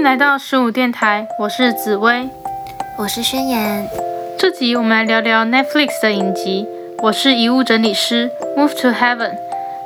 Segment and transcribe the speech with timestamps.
[0.00, 2.30] 迎来到十五电台，我是紫薇，
[2.96, 3.86] 我是宣言。
[4.38, 6.66] 这集我们来聊聊 Netflix 的影集。
[7.02, 9.32] 我是遗物整理师，Move to Heaven。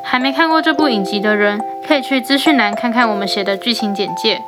[0.04, 4.40] 还没看过这部影集的人，可以去资讯栏看看我们写的剧情简介。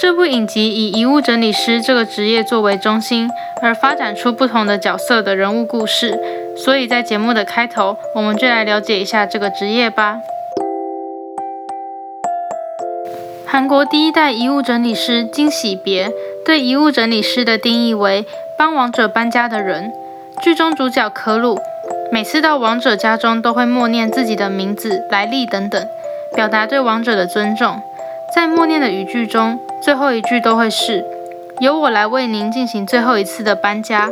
[0.00, 3.28] 这部影集以遗物整理师这个职业作为中心，
[3.60, 6.18] 而发展出不同的角色的人物故事。
[6.56, 10.16] 所以在节目的开头，我们就来了解一下这个职业吧。
[13.52, 16.10] 韩国第一代遗物整理师金喜别
[16.42, 18.24] 对遗物整理师的定义为
[18.56, 19.92] 帮王者搬家的人。
[20.42, 21.58] 剧中主角可鲁
[22.10, 25.86] 每次到王者家中都会默念自己的名字、来历等等，
[26.34, 27.78] 表达对王者的尊重。
[28.34, 31.04] 在默念的语句中，最后一句都会是
[31.60, 34.08] “由我来为您进行最后一次的搬家”。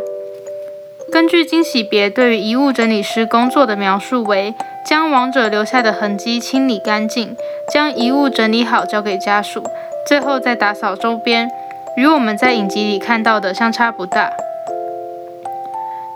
[1.13, 4.55] 根据金喜别对于遗物整理师工作的描述为：
[4.87, 7.37] 将亡者留下的痕迹清理干净，
[7.73, 9.65] 将遗物整理好交给家属，
[10.07, 11.51] 最后再打扫周边。
[11.97, 14.31] 与我们在影集里看到的相差不大。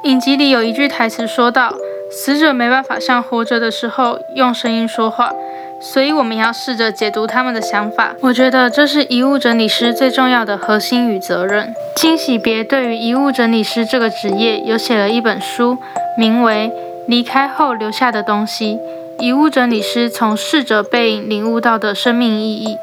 [0.05, 1.75] 影集里有一句台词说道
[2.12, 5.33] ：“死者没办法像活着的时候用声音说话。”
[5.80, 8.14] 所以，我们要试着解读他们的想法。
[8.20, 11.75] 我觉得这是遗物整理师最重要的核心与责任。
[11.97, 15.77] 金喜别对于遗物整理师这个职业有写了一本书，
[16.17, 16.70] 名为
[17.08, 18.78] 《离开后留下的东西：
[19.19, 22.77] 遗物整理师从逝者背影领悟到的生命意义》。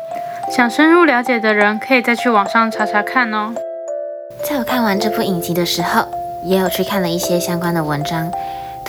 [0.55, 3.53] 想深入了解的人可以再去网上查查看哦。
[4.43, 6.05] 在我看完这部影集的时候，
[6.43, 8.31] 也有去看了一些相关的文章。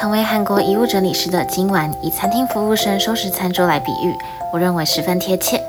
[0.02, 4.12] 同为韩国遗物整理师的金晚，以餐厅服务生收拾餐桌来比喻，
[4.52, 5.62] 我认为十分贴切。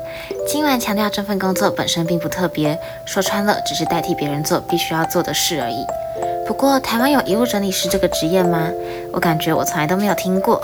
[0.44, 5.86] 金晚强调这份工作本身并不特别，说穿了只是代替别人做必须要做的事而已。
[6.48, 8.72] 不过，台湾有遗物整理师这个职业吗？
[9.12, 10.60] 我感觉我从来都没有听过。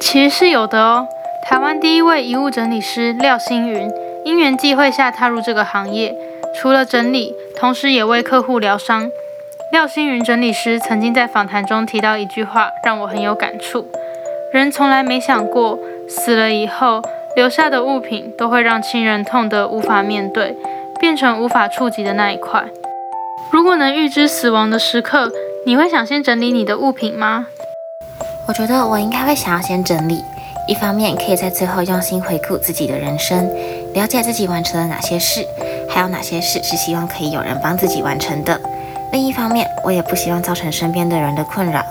[0.00, 1.06] 其实是有的哦。
[1.48, 3.88] 台湾第一位遗物整理师廖星云，
[4.24, 6.16] 因缘际会下踏入这个行业，
[6.60, 9.08] 除了整理，同时也为客户疗伤。
[9.70, 13.86] 廖星云整理师曾经在访谈中提到一句话，让我很有感触：
[14.50, 17.02] 人从来没想过，死了以后
[17.36, 20.56] 留下的物品都会让亲人痛得无法面对，
[20.98, 22.64] 变成无法触及的那一块。
[23.52, 25.30] 如果能预知死亡的时刻，
[25.66, 27.48] 你会想先整理你的物品吗？
[28.46, 30.24] 我觉得我应该会想要先整理，
[30.66, 33.46] 一方面可以在最后用心回顾自己的人生，
[33.92, 35.46] 了解自己完成了哪些事，
[35.90, 38.58] 还有哪些事是希望可以有人帮自己完成的。
[39.12, 41.82] 另一方面，我也不希望造成身边的人的困扰，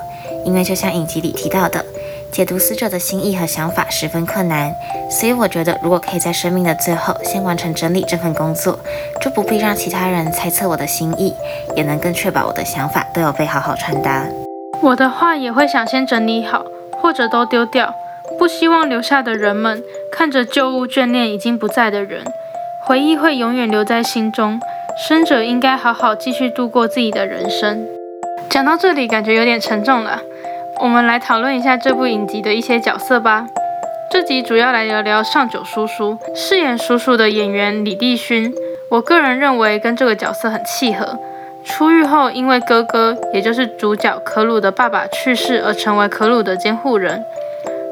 [0.45, 1.83] 因为就像影集里提到的，
[2.31, 4.71] 解读死者的心意和想法十分困难。
[5.09, 8.79] 所以我觉得，如果可以在生命的最后先完成整理这份工作，
[9.21, 11.33] 就不必让其他人猜测我的心意，
[11.75, 14.23] 也能更确保我的想法都有被好好传达。
[14.81, 16.63] 我的话也会想先整理好，
[17.01, 17.95] 或者都丢掉，
[18.37, 22.23] 不希望留下的人们看着旧物眷恋已经不在的人，
[22.85, 24.59] 回忆会永远留在心中。
[24.99, 27.85] 生者应该好好继续度过自己的人生。
[28.49, 30.19] 讲到这里，感觉有点沉重了。
[30.81, 33.45] 我们来讨论一下这部影集的一些角色吧。
[34.09, 38.51] 这集主要来聊聊上九叔叔，饰演叔叔的演员李帝勋。
[38.89, 41.19] 我个人认为跟这个角色很契合。
[41.63, 47.23] 出狱后，因为哥哥，也就是主角可鲁的爸爸去世，而成为可鲁的监护人，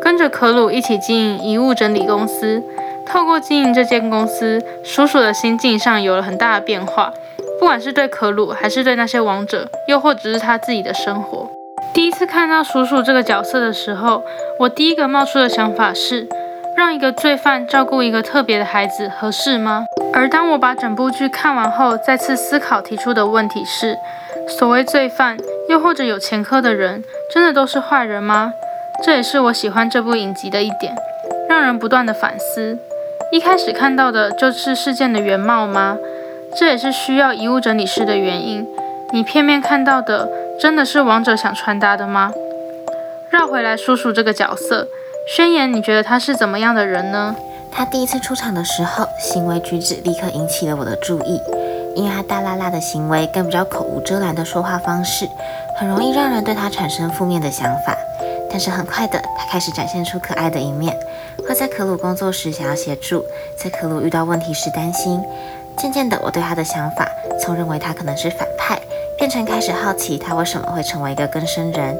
[0.01, 2.63] 跟着可鲁一起经营遗物整理公司。
[3.07, 7.13] 透过经营这间公司，叔叔的心境上有了很大的变化。
[7.59, 11.49] 不管是对可鲁，还是对那些王者，又或者是他自己的生活。
[11.93, 14.21] 第一次看到叔叔这个角色的时候，
[14.59, 16.27] 我第一个冒出的想法是：
[16.75, 19.85] 让一个罪犯照顾一个特别的孩子，合适吗？
[20.13, 23.97] 而当我把整部剧看完后，再次思考提出的问题是：
[24.59, 25.37] 所谓罪犯，
[25.69, 28.53] 又或者有前科的人，真的都是坏人吗？
[29.03, 30.93] 这也是我喜欢这部影集的一点，
[31.47, 32.77] 让人不断的反思。
[33.35, 35.97] 一开始看到的就是事件的原貌吗？
[36.57, 38.65] 这也是需要遗物整理师的原因。
[39.11, 42.31] 你片面看到的，真的是王者想传达的吗？
[43.29, 44.87] 绕回来，叔叔这个角色，
[45.27, 47.35] 宣言，你觉得他是怎么样的人呢？
[47.73, 51.41] 他第一次出场的时候，行为举止立刻引起了我的注意，
[51.93, 55.27] 因为他大拉拉的行为跟比较口无遮拦的说话方式，
[55.77, 57.97] 很容易让人对他产生负面的想法。
[58.49, 60.95] 但是很快的，他开始展现出可爱的一面。
[61.47, 65.21] 会在可鲁工作时想要协助，在可鲁遇到问题时担心。
[65.77, 67.05] 渐渐的，我对他的想法
[67.41, 68.79] 从认为他可能是反派，
[69.17, 71.97] 变成开始好奇他为什么会成为一个更生人。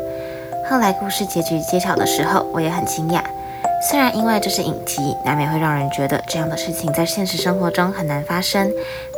[0.70, 3.22] 后来故事结局揭晓的时候，我也很惊讶。
[3.90, 8.72] 虽然因为这是影集，难免会让人觉得这样的事情在现实生活中很难发生，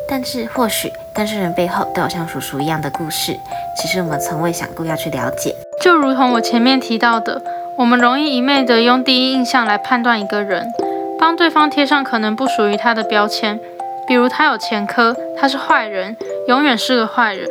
[0.09, 3.37] 但是或许更生人背后都有像叔叔一样的故事，
[3.79, 5.55] 只是我们从未想过要去了解。
[5.79, 7.39] 就如同我前面提到的。
[7.77, 10.73] 我们容易一昧地用第一印象来判断一个人，
[11.19, 13.59] 帮对方贴上可能不属于他的标签，
[14.07, 17.47] 比如他有前科，他是坏人，永远是个坏人。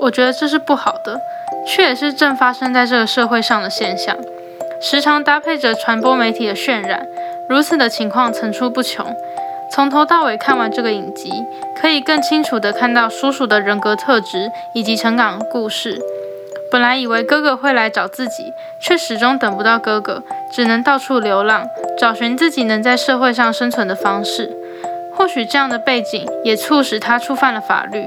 [0.00, 1.18] 我觉得这是不好的，
[1.66, 4.14] 却也是正发生在这个社会上的现象，
[4.82, 7.06] 时常搭配着传播媒体的渲染，
[7.48, 9.06] 如此的情况层出不穷。
[9.70, 11.32] 从头到尾看完这个影集，
[11.80, 15.98] 可以更清楚地看到叔叔的人格特质以及成长故事。
[16.70, 20.22] 本来以为哥哥会来找自己，却始终等不到哥哥，
[20.52, 21.66] 只能到处流浪，
[21.98, 24.54] 找寻自己能在社会上生存的方式。
[25.14, 28.04] 或许这样的背景也促使他触犯了法律。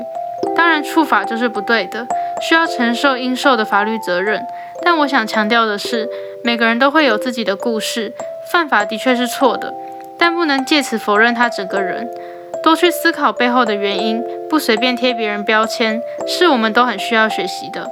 [0.56, 2.06] 当然，触法就是不对的，
[2.42, 4.46] 需要承受应受的法律责任。
[4.84, 6.08] 但我想强调的是，
[6.44, 8.14] 每个人都会有自己的故事，
[8.52, 9.74] 犯法的确是错的，
[10.20, 12.08] 但不能借此否认他整个人。
[12.64, 17.90] 多去思考背后的原因，不随便贴别人标签，是我们都很需要学习的。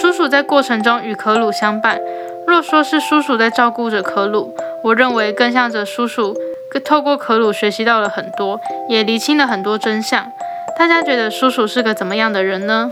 [0.00, 1.98] 叔叔在过程中与可鲁相伴。
[2.46, 4.54] 若说是叔叔在照顾着可鲁，
[4.84, 6.36] 我认为更像着叔叔
[6.84, 8.60] 透过可鲁学习到了很多，
[8.90, 10.30] 也厘清了很多真相。
[10.78, 12.90] 大家觉得叔叔是个怎么样的人呢？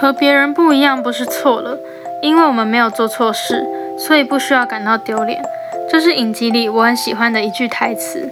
[0.00, 1.78] 和别人不一样不是错了，
[2.22, 3.64] 因为我们没有做错事，
[3.96, 5.40] 所以不需要感到丢脸。
[5.88, 8.28] 这是影集里我很喜欢的一句台词。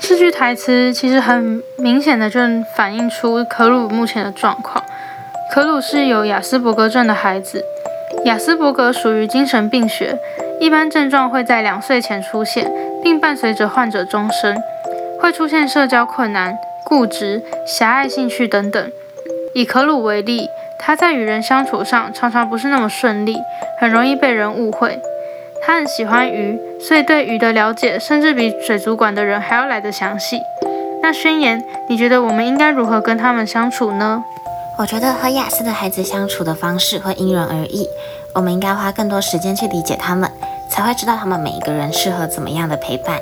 [0.00, 2.40] 这句台词其实很明显的就
[2.74, 4.82] 反映出可鲁目前的状况。
[5.52, 7.64] 可鲁是有雅斯伯格症的孩子。
[8.24, 10.16] 雅斯伯格属于精神病学，
[10.60, 12.70] 一般症状会在两岁前出现，
[13.02, 14.56] 并伴随着患者终身。
[15.20, 18.92] 会出现社交困难、固执、狭隘兴趣等等。
[19.52, 20.48] 以可鲁为例，
[20.78, 23.36] 他在与人相处上常常不是那么顺利，
[23.80, 25.00] 很容易被人误会。
[25.66, 30.40] 他很喜欢鱼，所以对鱼的了解甚至比水族馆的人还要来得详细。
[31.02, 34.22] 那宣言，你觉得我们应该如何跟他们相处呢？
[34.78, 37.86] 我觉得和雅思的孩子相处的方式会因人而异，
[38.34, 40.30] 我们应该花更多时间去理解他们，
[40.70, 43.18] 才会知道他们每一个人适合怎么样的陪伴。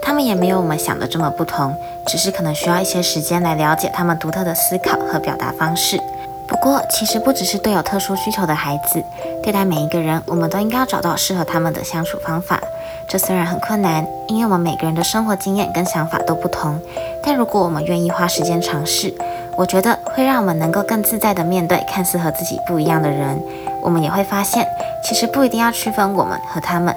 [0.00, 1.74] 他们也没有我们想的这么不同，
[2.06, 6.00] 只是可能需要一些时间来了解他们独特的思考和表达方式。
[6.46, 9.02] 不过，其实不只是对有特殊需求的孩子，
[9.42, 12.60] 对待每一个人，我们都应该要找到适合他们的相处方法。
[13.08, 16.78] 这虽然很困难，因为我们每个人的生活经验跟想法都不同，
[17.22, 19.12] 但如果我们愿意花时间尝试，
[19.56, 23.40] 我觉得会让我们能够更自在地面对看似和自己不一样的人。
[23.82, 24.66] 我们也会发现，
[25.04, 26.94] 其实不一定要区分我们和他们。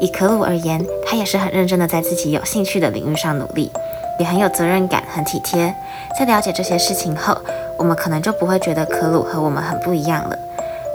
[0.00, 3.72] 以可鲁而言，他也是很认真的在自己有兴趣的领域上努力，
[4.18, 5.74] 也很有责任感，很体贴。
[6.18, 7.36] 在了解这些事情后，
[7.78, 10.38] 我们可能就不会觉得可鲁和我们很不一样了。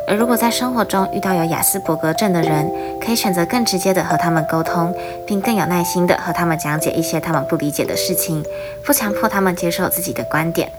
[0.07, 2.69] 而如果在生活中遇到有雅斯伯格症的人，
[2.99, 4.93] 可以选择更直接的和他们沟通，
[5.25, 8.43] 并更有耐心的和他们讲解一些他们不理解的事情，
[8.85, 10.69] 不强迫他们接受自己的观点，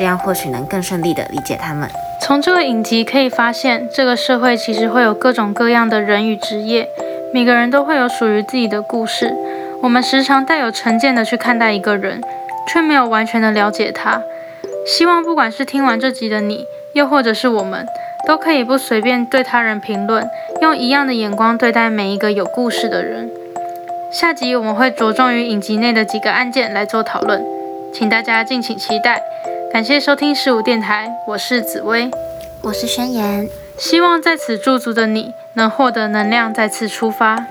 [0.00, 1.86] 这样或许能更顺利的理解他们。
[2.22, 6.88] 从这个影集可以发现，这个社会其实会有各种各样的人与职业，
[7.34, 9.30] 每个人都会有属于自己的故事。
[9.82, 12.22] 我们时常带有成见的去看待一个人，
[12.66, 14.22] 却没有完全的了解他。
[14.86, 16.64] 希望不管是听完这集的你，
[16.94, 17.86] 又或者是我们。
[18.26, 20.28] 都可以不随便对他人评论，
[20.60, 23.30] 用一样的眼光对待每一个有故事的人。
[24.12, 27.42] 下集我们会着重于影集内的几个案件来做讨论，
[27.94, 29.22] 请大家敬请期待。
[29.72, 32.10] 感谢收听十五电台，我是紫薇，
[32.60, 37.46] 我是宣言，希望在此驻足的你能获得能量，再次出发。